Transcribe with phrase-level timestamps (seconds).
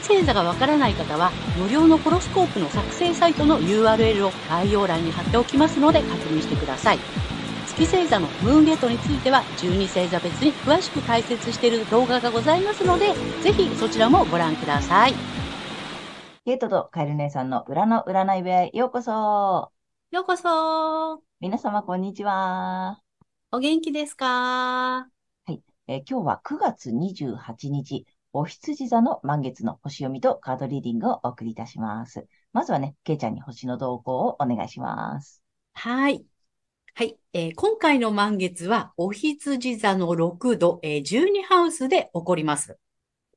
[0.00, 6.98] 月星座がわからない方は、無料のホロスコープの作成サイトの URL を概要欄に貼っておきますので確認してください。
[7.66, 15.14] 月星座のムーンゲートについては12星座別に詳しく解説している動画がございますので、ぜひそちらもご覧ください。
[16.44, 19.72] ゲートとカエル姉さんの裏の占い部屋へようこそ。
[20.12, 21.22] ようこそ。
[21.40, 23.00] 皆様こんにちは。
[23.50, 24.26] お元気ですか？
[24.26, 32.26] はい、えー、今日は9月28日、お羊座の満月の星読みとカードリーディングをお送りいたします。
[32.52, 35.42] まずはね、ケイちゃんに星の動向をお願いします。
[35.72, 36.24] はい。
[36.94, 42.78] はい、えー、今回の満月は、お羊座の6度、えー、12ハウスで起こります。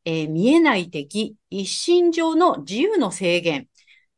[0.03, 3.67] えー、見えない敵、一心上の自由の制限、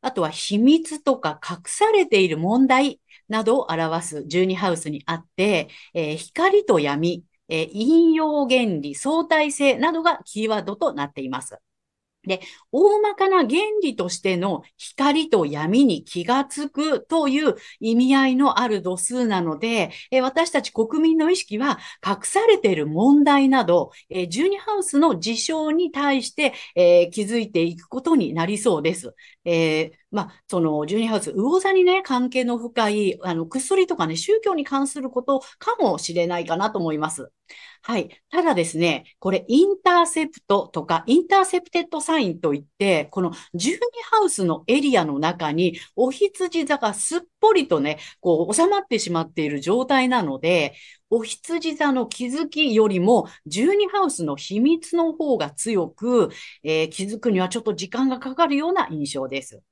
[0.02, 11.60] あとは秘密とか隠されている問題などを表す12ハウスにあって、えー、光と闇、えー、引用原理、相対性などがキーワードとなっています。
[12.26, 13.50] で、大まかな原
[13.82, 29.14] 理としての光と闇に気がつくという意味合いのある度数なので、え私たち国民の意識は隠されている問題など、え12ハウスの事象に対して、え気づいていくことになりそうです。
[29.46, 37.32] えーまあ、その、12ハウス、魚座にね、関係の深い、あの、薬とかね、宗教に関することかもしれないかなと思います。
[37.82, 38.22] はい。
[38.30, 43.80] ただですね、これ、インターセプトとか、インターセプテッドサインといって、この12
[44.12, 50.76] ハウスのエリアの中に、お羊座がすっぽりとね、こう、収まってしまっている状態なので、
[51.10, 56.30] お羊座の気づきよりも、12ハウスの秘密の方が強く、
[56.64, 59.64] えー、気づくにはちょっと時間がかかるような印象です。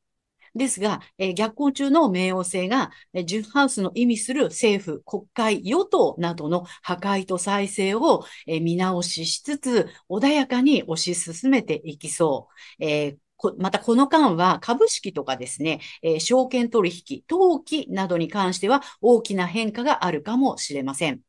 [0.56, 12.84] ですが、えー、逆行中の冥王星が、えー、ジュンハウスの意味する政府、国会、与党などの破壊と再生を、えー、見直ししつつ、穏やかに推し進めていきそう。
[12.86, 13.18] えー
[13.58, 21.22] またこの間は株式とかですね、えー、証券取引、登記などに関しては大きな変化があるかもしれません。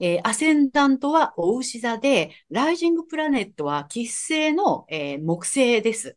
[0.00, 6.16] えー、アセンダントはお牛座で、ライジングプラネットは喫星の、えー、木星です。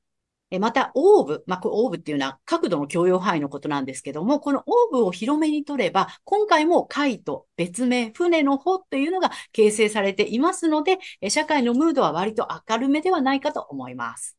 [0.59, 10.99] また、オーブ、まあ、オーブっていうのは角度の許容範囲のことなんですけども、このオーブを広めに取れば、今回も海と別名、船の方というのが形成されていますので、
[11.29, 14.37] 社会のムードは割と明るめではないかと思います。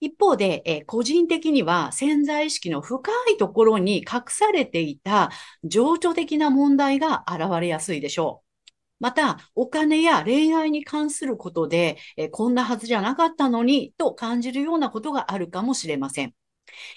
[0.00, 5.30] 一方で、え個人的には潜在意識の深いところに隠されていた
[5.64, 8.45] 情緒的な問題が現れやすいでしょう。
[8.98, 16.34] また、お金や恋愛に関することで、えこんなはずじゃなかったのにと感じるようなことがあるかもしれません。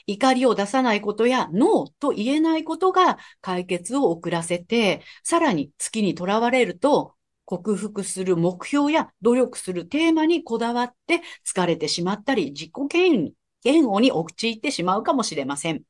[0.07, 7.15] 怒りを出さないことやノーと言えないことが解決を遅らせて、さらに月にとらわれると、
[7.45, 13.33] 克服する目標や努力するテーマにこだわって疲れてしまったり、自己
[13.63, 15.83] 嫌悪に陥ってしまうかもしれません。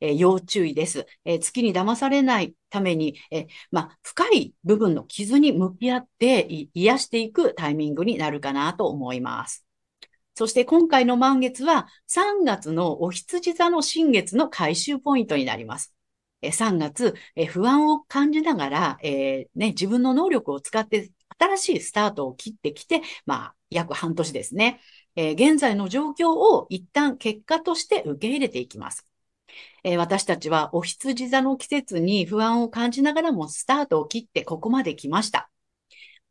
[0.00, 1.06] えー、要注意です。
[1.24, 9.64] えー、月に騙されないために、えー、まあ、深い部分の傷に向き合って癒していくタイミングになるかなと思います。
[10.34, 15.94] そして今回の満月は3月のお羊座の新月の回収ポイントになります。
[16.42, 17.14] 3月、
[17.48, 24.80] 不安を感じながら、えーね、自分の能力を使って新しいスタートを切ってきて、まあ、約半年ですね。
[25.16, 29.06] えー、現在の状況を一旦結果として受け入れていきます。
[29.84, 35.50] えー、私たちはお羊座の季節に不安を感じながらもスタートを切ってここまで来ました。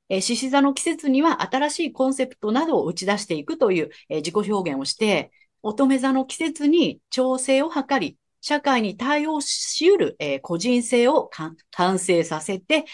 [0.10, 5.32] え、獅子座の季節には新しいコンセプトなどを打ち出していくという、え、自己表現をして、
[5.64, 11.30] 乙女座の季節に調整を図り、社会に対応し得る、え、個人性を
[11.72, 12.86] 完成させて、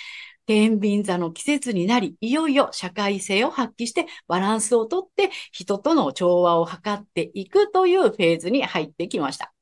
[0.45, 9.53] 天秤座の季節になり、いよいよ社会性を発揮してバランスをとって人との調和を図っていくというフェーズに入ってきました。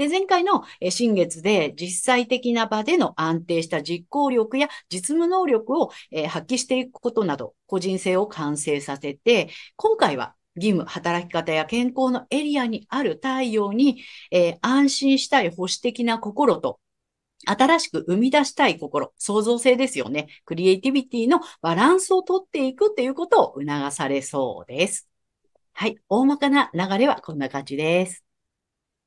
[0.00, 5.88] で、前回の新月で実際的な場での安定した実行力や実務能力を
[6.26, 16.80] 発揮していくことなど、個人性を完成させて、今回は義務、働き方や健康のエリアにある太陽に、えー、安心したい保守的な心と、
[17.44, 20.28] 新しく生み出したい心、創造性ですよね。
[20.46, 25.10] クリエイティビティのバランスをとっていくっていうことを促されそうです。
[25.74, 25.98] はい。
[26.08, 28.24] 大まかな流れはこんな感じです。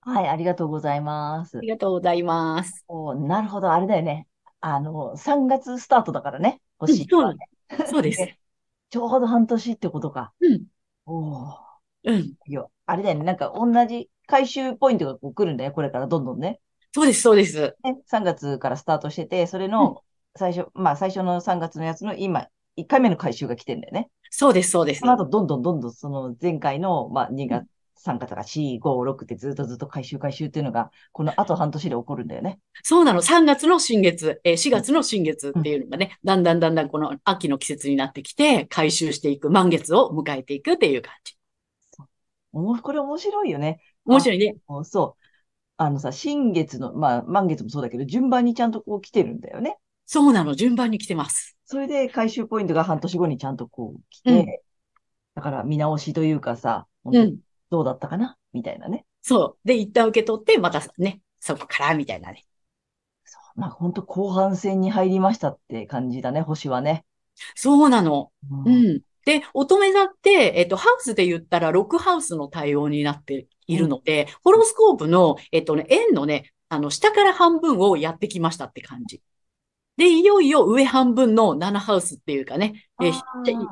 [0.06, 1.62] はい、ありがとうございますあ。
[1.62, 2.86] りがとうございます。
[2.88, 4.28] おなるほど、あれだよね。
[4.62, 7.50] あの、3月スタートだからね、うん、星そうはね。
[7.90, 8.22] そうです。
[8.22, 8.40] ね
[8.90, 10.34] ちょうど半年ってことか。
[10.40, 10.66] うん、
[11.06, 11.58] おー
[12.04, 12.38] うん。
[12.48, 13.24] いや、あれだよね。
[13.24, 15.72] なんか同じ回収ポイントがこう来るんだよ。
[15.72, 16.60] これからどんどんね。
[16.94, 17.76] そうです、そうです。
[17.84, 20.04] ね、3月からスタートしてて、それうん、の
[20.36, 24.10] 最初、まあ最初の3月のやつの今、1回目の回収が来てんだよね。
[24.30, 25.00] そうです、そうです。
[25.00, 32.60] その後、どんどんどんどんその前回の、まあ2うん月、3月から4、5、6ってずっとずっと回収回収っていうのが、この後半年で起こるんだよね。
[32.84, 33.22] そうなの。
[33.22, 41.34] 3月の新月、えー4うん月の新月うんっていうのがね、だんだんだんだんこの秋の季節になってきて、回収していく、満月を迎えていくっていう感じ。
[42.52, 43.80] おもこれ面白いよね。
[44.08, 44.58] あ面白いね。
[44.70, 45.24] の、そう。
[45.78, 49.78] あのさ、新月の、まあ満月もそうだけど、順番にちゃんとこう来てるんだよね。
[50.06, 50.56] そうなの。
[50.56, 51.58] 順番に来てます。
[51.66, 54.64] それで回収ポイントが半年後にちゃんとこう来うん、て、
[55.36, 57.40] だから見直しというかさ、うん。
[57.74, 58.38] どうだったかな？
[58.54, 59.08] みたいなね。
[59.24, 59.68] そう。
[59.68, 62.46] で、一旦受け取って、またね、そこから、みたいなね。
[63.26, 63.60] そう。
[63.60, 67.04] まあ本当後半戦に入りましたって感じだね、星はね。
[67.56, 68.32] そうなの。
[68.52, 68.70] う。
[68.70, 69.02] うんん。
[69.26, 79.24] で、乙女座って、えっと、ハウスで言ったら6ハウスの対応になっているので、ホロスコープの、えっとね、円のね、あの、下から半分をやってきましたって感じ。
[79.98, 83.10] で、いよいよ上半分の7ハウスっていうかね、え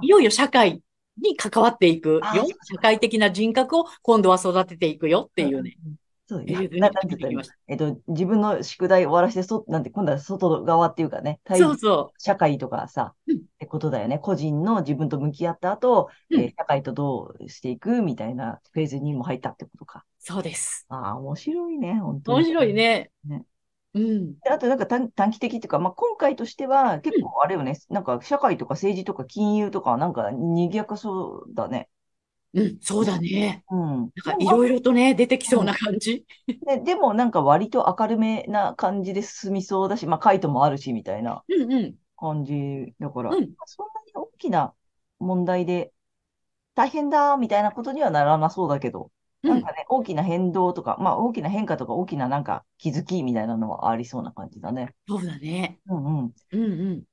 [0.02, 0.82] いよいよ社会
[1.22, 2.22] に関わっていくよ。
[2.64, 5.78] 社会的な人格を今度は育てていくよっていうね。
[5.86, 5.96] うん
[6.32, 6.70] そうえだよ。
[6.70, 7.56] な、ーなんて言ったらいいの出てきました。
[7.68, 13.34] えっと、自分の宿題終わらせて、そ、なんて、今度は外側っていうかね、対そうそ社会とかさ、う。
[13.34, 14.18] うん、ってことだよね。
[14.18, 16.40] 個人の自分と向き合った後、うん。
[16.40, 20.06] えー社会とどうしていくみたいなフェーズにも入ったってことか。
[20.20, 20.86] そうです。
[20.88, 22.48] ああ、面白いね、本当面に。
[22.48, 23.12] 白いね。
[23.26, 23.44] ね。
[23.94, 24.36] うん。
[24.44, 27.32] であとなんか短、短期的っていうか、まあ、今回としては結うん。
[27.32, 31.90] 構あれよね、なんか社会とか政治とか金融とかなんか賑やかそうだね。
[32.54, 32.80] うん。
[32.82, 33.66] そうだね。
[33.70, 34.12] うん。
[34.16, 35.66] なんかいろいろとね、出てきそううん。
[35.66, 36.26] な感じ。
[36.62, 41.98] で、でもなんか割と明るめな感じで進みそうだし、まあ、カイトもあるし、みたいなうんうん。
[42.18, 43.54] 感じだから、うん。
[43.66, 44.76] そんなに大きな
[45.20, 45.94] 問題で
[46.76, 49.12] 大変だ、みたいなことにはならなそうだけど、うん。
[49.46, 54.96] なんかね、大きな変動とか、まあ大きな変化とか大きななんか気づきみたいなのはありそうな感じだね。
[55.08, 55.80] そうだね。
[55.88, 56.36] うんうん。
[56.52, 57.06] うんうん。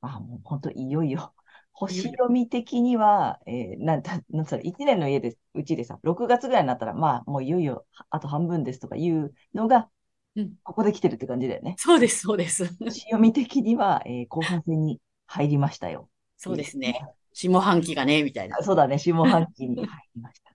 [0.00, 1.34] あ、もう本当いよいよ。
[1.72, 2.08] 星。
[2.10, 9.88] 読み的には、えーなんだ、なんつうの、1年の家で、うちでさ、6月ぐらいになったら、まあ、もういよいよ、あと半分ですとかいうのが、
[10.36, 10.54] うん。
[10.64, 11.74] ここで来てるって感じだよね。
[11.78, 12.64] そうです、そうです。
[12.78, 16.08] 星読み的には、えー後半戦に入りましたよ。
[16.36, 17.00] そうですね。
[17.32, 18.58] 下半期がね、みたいな。
[18.58, 20.51] あそうだね、下半期に入りました。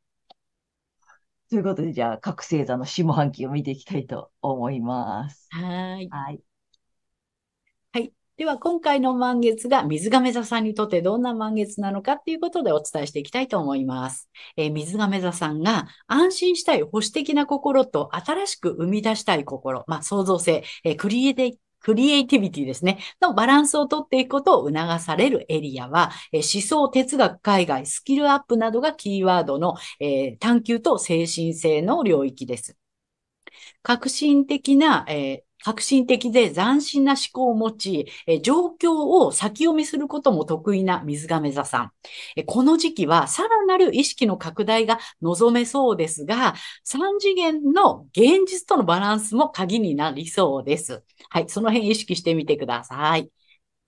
[1.50, 5.48] ということで、じゃあ、各星座の下半期を見ていきたいと思います。
[5.52, 6.08] はーい。
[6.10, 6.42] はい。
[7.94, 8.14] はい。
[8.38, 14.30] では、今回の満月が水亀座さんにとってどんな満月なのかっていうことでお伝えしていきたいと思います。
[14.58, 23.00] えー水亀座さんが安心したい保守的な心と新しく生み出したい心、まあ、創造性、えークリエイティクリエイティビティですね。
[23.22, 32.78] のバランスをとっていくことを促されるエリアは、え思想、哲学、海外、スキルアップなどがキーワードの、えー探求と精神性の領域です。
[33.84, 41.92] 革新的な、えー革新的で斬新な思考を持ち、え状況を先読みすることも得意な水亀座さん。
[42.36, 51.04] えこの時期はさらなる意識の拡大が望めそうですが、3次元の現実とのバランスも鍵になりそうです。
[51.30, 53.30] はい、その辺意識してみてください。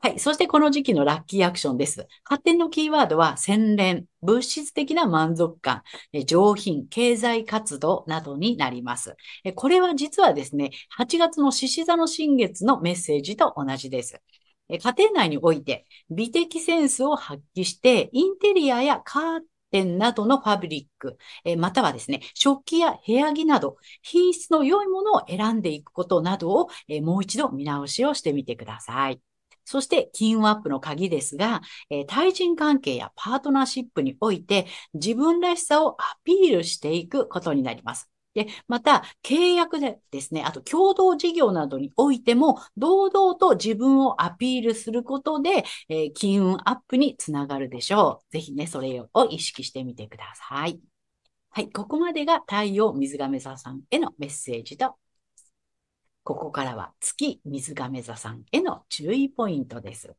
[0.01, 0.19] はい。
[0.19, 2.07] そしてこの時期のラッキーアクションです。
[2.23, 5.83] 発展のキーワードは洗練、物質的な満足感、
[6.25, 9.17] 上品、経済活動などになります。
[9.55, 14.21] これは実はですね、8月の獅子座の新月のメッセージと同じです。
[14.69, 19.41] 家庭内において美的センスを発揮して、インテリアやカー
[19.71, 21.17] テンなどのファブリック、
[21.57, 26.69] またはですね、食器や部屋着など、品質の良いものを選んでいくことなどを、
[27.01, 29.19] もう一度見直しをしてみてください。
[29.69, 31.61] そして、金運アップの鍵ですが、
[31.91, 38.09] えー対人関係やパートナーシップにおいて自分らしさをアピールしていくことになります。
[38.33, 48.31] で、また、契約でですね、あと共同事業などにおいても、堂々と自分をアピールすることで、えー金運アップにつながるでしょう。
[48.31, 50.79] ぜひね、それを意識してみてください。
[51.51, 54.95] はい、ここまでが太陽水亀座さんへのメッセージと、
[56.29, 60.15] ここからは月水亀座さんへの注意ポイントです。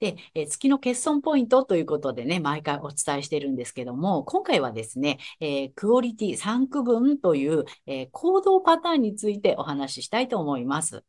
[0.00, 11.02] で、え月の欠損ポイントということでね、毎回お伝えしてるんですけども、今回はですね、えークオリティ3区分という、えー行動パターンについてお話ししたいと思います。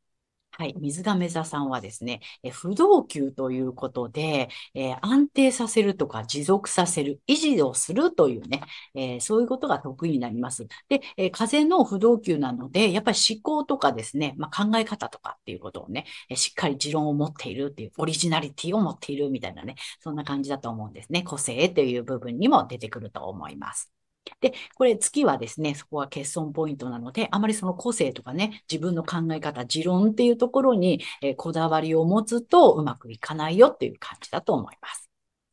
[0.60, 0.74] はい。
[0.80, 8.62] 水亀座さんはですね、え不動級ということで、えー安定させるとか持続させる、維持をするというね、
[8.96, 10.68] えーそういうことが得意になります。
[10.90, 21.22] で、えー風の不動級なので、やっぱり思考とかですね、まあ、考え方とかっていうことをね、えしっかり持論を持っているっていう、オリジナリティを持っているみたいなね、そんな感じだと思うんですね。
[21.24, 23.92] 個性っていう部分にも出てくると思います。
[24.42, 35.07] で、これ月はですね、そこは欠損ポイントなので、あまりその個性とかね、自分の考え方、持論っていうところに、えこだわりを持つとうまくいかないよっていう感じだと思います。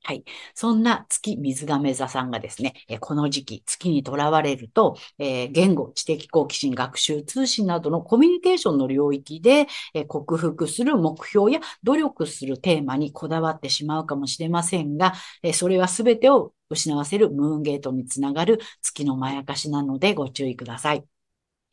[0.06, 0.22] はい。
[0.54, 21.04] そんな月水亀座さんがですね、えこの時期、月にとらわれると、えー言語、知的好奇心、学習、通信などのコミュニケーションの領域で、え克服する目標や努力するテーマにこだわってしまうかもしれませんが、えそれは全てを失わせるムーンゲートにつながる月のまやかしなのでご注意ください。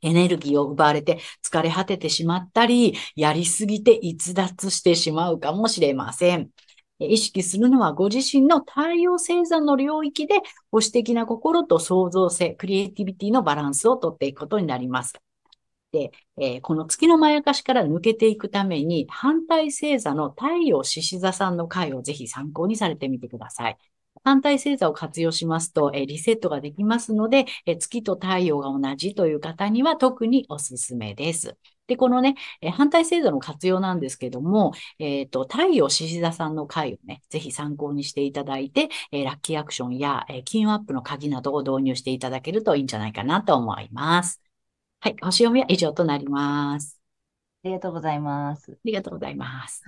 [0.03, 6.49] エネルギーを奪われて疲れ果ててしまったり、やりすぎて逸脱してしまうかもしれません。
[7.07, 10.35] 意識するのはご自身の太陽星座の領域で
[10.71, 15.13] 保守的な心と創造性、クリエイティビティのバランスをとっていくことになります。
[15.91, 23.77] で、えーこの月のまやかしから抜けていくために、反対星座の太陽獅子座さんの回をぜひ参考にされてみてください。
[24.23, 31.57] 反対星座を活用しますと、えーリセットができますので、えー月と太陽が同じという方には特におすすめです。
[31.87, 44.41] で、このね、えー反対星座の活用なんですけども、えっと、太陽獅子座さんの回をね、ぜひ参考にしていただいて、えーラッキーアクションや、えー金運アップの鍵などを導入していただけるといいんじゃないかなと思います。
[45.01, 46.99] はい、星読みは以上となります。
[47.63, 48.73] ありがとうございます。
[48.73, 49.85] ありがとうございます。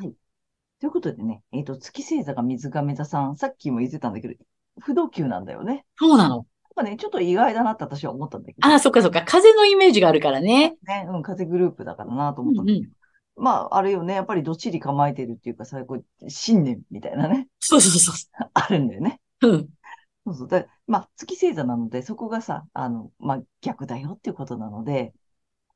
[0.83, 4.33] ということでね、えっ、と、月星座が水亀座さん、さっきも言ってたんだけど、
[4.81, 5.85] 不動級なんだよね。
[5.97, 6.45] そうなの。
[6.75, 8.67] なんかね、ちょっと意外だなって私は思ったんだけど。
[8.67, 9.23] ああ、そっかそっか。
[9.23, 10.75] 風のイメージがあるからね。
[10.85, 12.93] ね、うん、風グループだからなとうんうん思ったんだけど。
[13.37, 18.11] まあ、あれよね、やっぱりどっちり構えてるっていうかさ、こう、信念みたいなね、そうそうそ
[18.53, 19.21] あるんだよね。
[19.41, 19.47] う。
[19.47, 19.69] うん。
[20.25, 20.47] そうそう。
[20.49, 25.13] だまあ、月星座なので、そこがさ、あの、まあ、逆だよっていうことなので、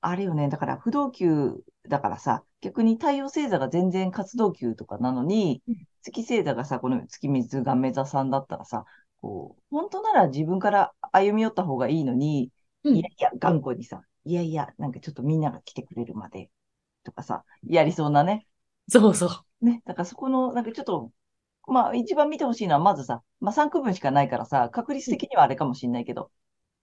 [0.01, 8.85] あれよね、だから不動級だからさ、逆に太陽星座が全然活動級とかなのにうん、月星座がさ、この月水亀座さんだったらさ、
[9.21, 12.51] こう、本当なら自分から歩み寄った方がいいのに、
[12.83, 16.49] うんいやいや、頑固にさ、いやいや、なんかちょっとみんなが来てくれるまで、
[17.03, 18.47] とかさ、やりそうなね。
[18.89, 19.47] そうそう。
[19.61, 21.11] ね、だからそこの、なんかちょっと、
[21.67, 26.31] まあ一番見てほしいのは、まずさ、まあ3区分しかないからさ、確率的にはあれかもしれないけど、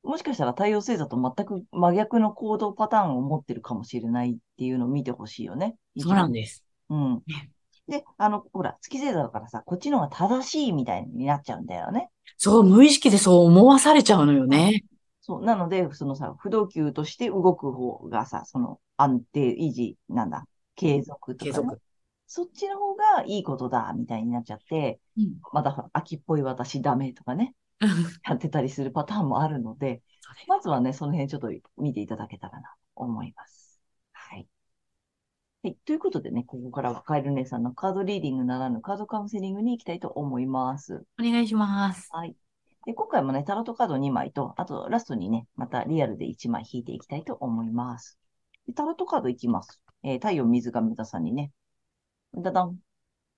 [0.05, 5.77] もしかしたら太陽星座と全く真逆の行動パターンを持ってるかもしれないっていうのを見てほしいよね。
[5.99, 6.65] そうなんです。
[6.91, 7.51] うんね。
[7.89, 10.09] で、あの、ほら、月星座だからさ、こっちの方が
[10.39, 12.11] 正しいみたいになっちゃうんだよね。
[12.39, 14.85] そう、無意識でそう思わされちゃうのよね。
[15.21, 15.45] そう。
[15.45, 20.47] なので、そのさ、不動級として動く方がさ、その安定、維持、なんだ、
[20.77, 21.81] 継続とか、ね、継続。
[22.27, 25.35] そっちの方がいいことだ、みたいになっちゃって、うん。
[25.53, 27.55] まだほら秋っぽい私ダメとかね、
[28.29, 30.03] やってたりするパターンもあるので、
[30.49, 33.81] まずはね、その辺ちょっと見ていただけたらなと思います。
[34.13, 34.49] はい。
[35.63, 35.77] はい。
[35.87, 41.05] ということでね、ここからはカエル姉さんのカードリーディングならぬカードカウンセリングに行きたいと思います。
[41.19, 42.09] お願いします。
[42.13, 42.37] はい。
[42.87, 48.19] で、今回もね、タロットカード2枚と、あとラストにね、またリアルで1枚引いていきたいと思います。
[48.67, 49.81] でタロットカードいきます。
[50.03, 51.51] えー太陽水亀座さんにね、
[52.35, 52.79] だだん。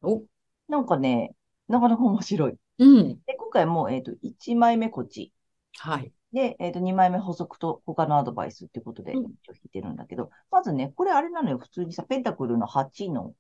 [0.03, 0.25] お、
[0.69, 1.35] なんかね、
[1.69, 2.57] なかなか面白い。
[2.79, 3.21] うん。
[3.27, 5.33] で、今回も、えっ、と、1枚目こっち。
[5.79, 6.13] はい。
[6.33, 11.59] で、えっ、と、2枚目補足と他のアドバイスってことで、うん一応引いてるんだけど、まずね、これあれなのよ。
[11.59, 13.35] 普通にさ、ペンタクルの8の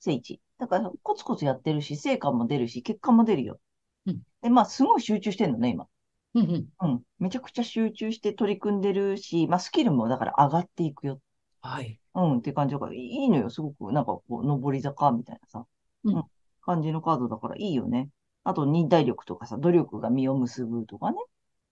[0.00, 0.40] 聖地。
[0.58, 3.58] だから、コツコツやってるし、成果も出るし、結果も出るよ。
[4.06, 5.88] うんで、まあ、すごい集中してんのね、今。
[6.34, 6.68] うんうん。
[6.80, 7.02] うん。
[7.18, 11.20] めちゃくちゃ集中して取り組んでるし、まあ、スキルもだから上がっていくよ。
[11.62, 11.98] はい。
[12.14, 13.48] うん、って感じだから、いいのよ。
[13.48, 15.66] すごく、なんかこう、上り坂みたいなさ、
[16.04, 16.24] うん
[16.66, 18.08] 感じのカードだからいいよね。
[18.44, 21.18] あと、忍耐力とかさ、努力が実を結ぶとかね。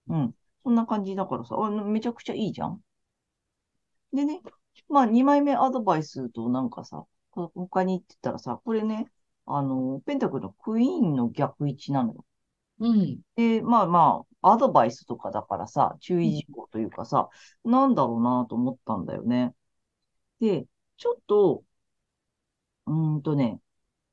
[0.09, 0.35] うん。
[0.65, 2.83] そんな感じだからさ、あめちゃくちゃいいじゃん。
[4.13, 4.41] でね、
[4.89, 9.11] まあ、2枚目アドバイスとなんかさ、こ他に言ってたらさ、これね、
[9.47, 12.25] あの、ペンタクルのクイーンの逆位置なのよ。
[12.81, 13.21] うん。
[13.37, 17.31] で、まあまあ、アドバイスとかだからさ、注意事項というかさ、
[17.65, 19.55] なんだろうなと思ったんだよね。
[20.41, 20.67] で、
[20.99, 21.65] ちょっと、
[22.87, 23.61] うーんとね、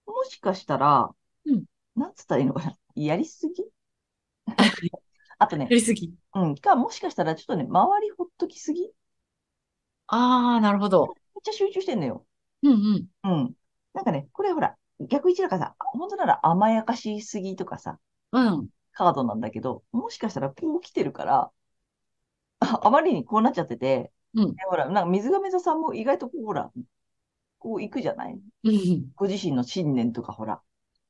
[0.08, 1.10] もしかしたら、
[1.46, 1.66] うん
[2.00, 3.64] なんつったらいいのかな、やりすぎ？
[5.38, 6.14] あとねや、りすぎ。
[6.36, 8.82] うん、か、もしかしたらちょっとね、周りほっときすぎ？
[8.82, 8.92] めっ
[10.08, 11.14] ああ、なるほど。
[11.44, 12.26] ちゃ集中してんのよ。
[12.64, 13.08] うんうん。
[13.24, 13.56] うん。
[13.94, 18.00] なんかね、これほら、逆位置だからさ、本当なら甘やかしすぎとかさ、
[18.32, 18.70] うん。
[18.94, 21.52] カードなんだけど、もしかしたらこう来てるから、
[22.60, 26.72] あ あまりにこうなっちゃってて、うんでほら、なんか水亀座さんも意外とこう、ほら、
[27.60, 28.40] こう行くじゃない？
[28.64, 29.12] うん。
[29.16, 30.62] ご自身の信念とかほら、ね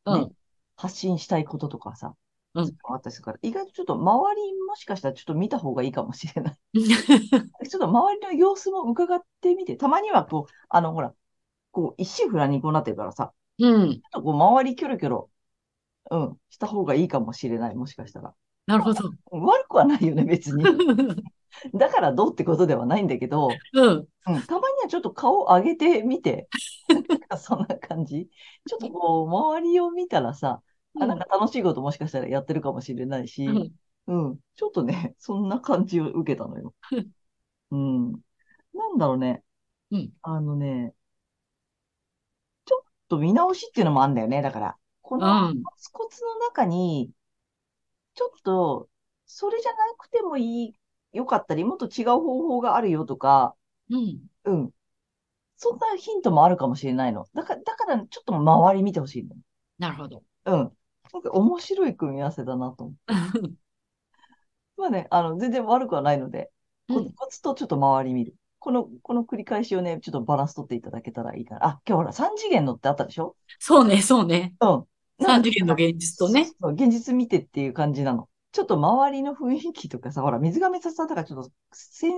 [0.06, 0.36] うん。
[0.80, 2.16] 発信したいこととかさ、
[2.56, 6.56] うんあったりするから、意外とちょっと周りもしかしたらちょっと見た方がいいかもしれない。
[6.82, 11.14] ちょっと周りの様子も伺ってみて、たまにはこう、あのほら、
[11.72, 13.92] こう一心不乱にこうなってるからさ、うん。
[13.92, 15.30] ちょっとこう周りキョロキョロ、
[16.12, 18.34] うん、した方がいいかもしれない、もしかしたら。
[18.66, 19.10] なるほど。
[19.32, 20.64] うん悪くはないよね、別に。
[21.74, 23.90] だからどうってことではないんだけど、うん。
[23.90, 24.38] うん、たまに
[24.82, 26.48] はちょっと顔上げてみて、
[27.38, 28.30] そんな感じ。
[28.68, 30.62] ちょっとこう、周りを見たらさ、
[30.98, 33.76] あ、なんか楽しいこともしかしたらやってるかもしれないし、うん
[34.08, 36.74] うん、ちょっとね、 そんな感じを受けたのよ。
[37.72, 38.12] うん。
[38.74, 39.44] なんだろうね。
[39.92, 40.96] うんあのね、
[42.66, 44.42] ちょっと見直しっていうのもあるんだよね。
[44.42, 47.12] だから、このうんコツコツの中に、
[48.16, 48.90] ちょっと、
[49.26, 50.76] それじゃなくてもいい、
[51.14, 53.56] よかったり、もっと違う方法があるよとか、
[53.90, 54.30] うん。
[54.46, 54.74] うん。
[55.58, 57.28] そんなヒントもあるかもしれないの。
[57.36, 59.36] だから、だからちょっと周り見てほしいの。
[59.78, 60.24] なるほど。
[60.46, 60.78] うん。
[61.14, 63.56] なんか面白い組み合わせだなと思う。
[64.78, 66.52] まあね、あの、全然悪くはないので、
[66.88, 68.36] コツコツとちょっと周り見る。
[68.60, 71.66] この、この繰り返しをね、ちょっとバランス取っていただけたらいいかな。
[71.66, 73.36] あ、今日ほら、三次元のってあったでしょ？
[73.60, 74.56] そうね、そうね。
[74.62, 74.86] うん。
[75.22, 76.46] 三次元の現実とね。
[76.46, 78.30] そうそう現実見てっていう感じなの。
[78.52, 82.14] ちょっと周りの雰囲気とかさ、ほら、水亀さんだからちょっと、先、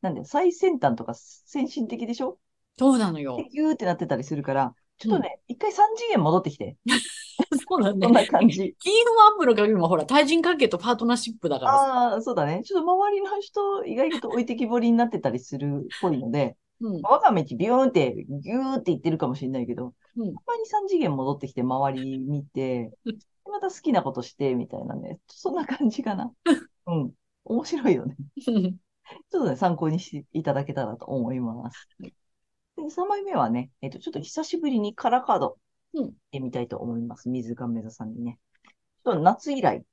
[0.00, 2.38] なんだよ、最先端とか先進的でしょ？
[2.78, 3.36] そうなのよ。
[3.36, 6.76] でギューってなってたりするから、ちょっとね、一回三次元戻ってきて。
[7.70, 8.12] そうだねそん。
[8.12, 8.74] な感じ。
[8.80, 11.78] 金運アップの鍵もほら、対人関係とパートナーシップだからさ。
[11.78, 12.62] ああ、そうだね。
[12.64, 17.00] ちょっと周りの人、意外と置いてきぼりになってたりするっぽいので、うん。
[17.02, 25.20] 我が道ビューンって、ギューって言ってるかもしれないけど、うんたまに三次元戻ってきて周り見て うん、また好きなことして、みたいなね。
[25.28, 26.32] そんな感じかな。
[26.86, 27.12] うん。
[27.44, 28.16] 面白いよね。
[28.36, 31.88] ちょっとね、参考にしていただけたらと思います。
[32.00, 35.58] で、3枚目はね、えっと、ちょっと久しぶりにカラーカード、
[36.32, 37.28] うんでみたいと思います。
[37.28, 38.38] 水亀座さんにね。
[39.04, 39.84] ちょっと夏以来、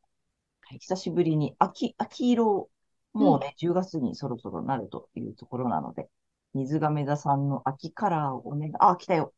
[0.79, 2.70] 久しぶりに秋、秋色、
[3.13, 6.10] もうね、10月にそろそろなるというところなので、
[6.53, 9.33] 水亀座さんの秋カラーをお願い、あ、来たよ。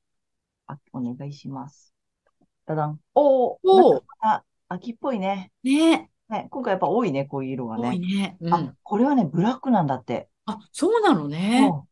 [0.68, 1.94] あ、お願いします。
[2.66, 3.00] ダダン。
[3.16, 4.02] おー、おー
[4.68, 5.52] 秋っぽいね。
[5.64, 8.08] ねね、今回やっぱ多いね、こういう色が多いね。
[8.08, 8.38] ね。
[8.42, 10.30] うあん。、これはね、ブラックなんだって。
[10.46, 11.70] あ、そうなのね。
[11.72, 11.90] うん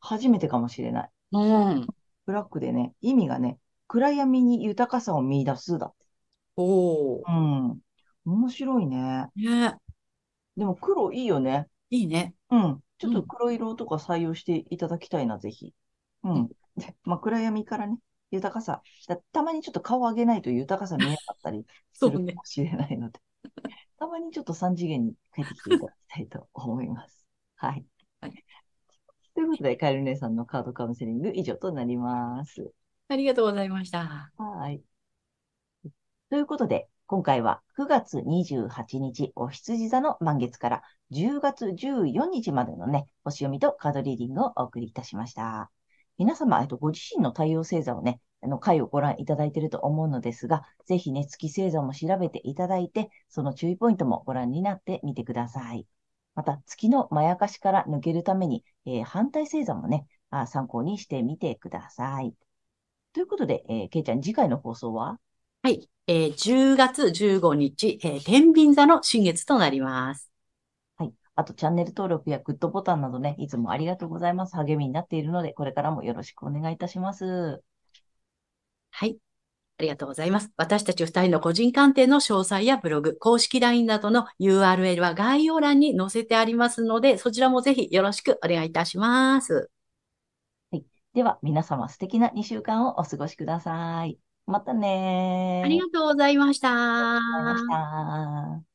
[0.00, 1.10] 初めてかもしれない。
[1.32, 1.86] うん。
[2.24, 6.06] ブラックでね、意味がね、暗闇に豊かさを見出すだって。
[6.56, 7.22] おー。
[7.26, 7.30] う
[7.72, 7.80] ん。
[8.24, 9.26] 面白いね。
[9.34, 9.74] ね
[10.56, 11.66] でも黒いいよね。
[11.90, 12.34] いいね。
[12.50, 12.82] うん。
[12.98, 15.74] ちょっとうん黒色とか採用していただきたいな、ぜひ。
[16.22, 16.48] うん。
[16.76, 17.98] で、まあ、暗闇からね、
[18.30, 18.82] 豊かさ。
[19.08, 23.20] だたまにちょっと顔上げないと豊かさ見えなかったり するかもしれないので、
[23.98, 27.26] たまにちょっと3次元に帰ってきていただきたいと思います。
[27.56, 27.86] はい。
[28.20, 28.44] はい
[29.34, 32.72] ということで、カエル姉さんのカードカウンセリング以上となります。
[33.08, 34.30] ありがとうございました。
[34.36, 34.82] はい。
[36.30, 45.70] ということで、今回は9月28日、お羊座の満月から10月14日までのね、星読みとカードリーディングをお送りいたしました。
[46.18, 55.86] 皆様、えっと、ご自身の太陽星座をね、あの回をご覧いただいていると思うのですが、ぜひね、月星座も調べていただいて、その注意ポイントもご覧になってみてください。
[56.34, 62.34] また、月のまやかしから抜けるために、えー反対星座もね、あ参考にしてみてください。
[63.12, 65.18] ということで、えー、けいちゃん、次回の放送は？
[65.62, 65.88] はい。
[66.06, 70.30] えー10月15日、えー天秤座の新月となります。
[70.96, 71.12] はい。
[71.34, 74.56] あと、チャンネル登録やグッドボタンなどね、いつもありがとうございます。
[74.56, 77.62] 励みになっているので、これからもよろしくお願いいたします。
[78.90, 79.18] はい。
[79.78, 80.50] ありがとうございます。
[80.56, 89.70] 私たち二人の個人鑑定の詳細やブログ、公式 LINE などの URL は概要欄に載せてありますので、そちらもぜひよろしくお願いいたします。
[91.14, 94.18] では、皆様素敵な2週間をお過ごしください。
[94.46, 95.66] またねー。
[95.66, 96.68] ありがとうございました。
[96.70, 96.72] あ
[97.06, 98.67] りがとうございました。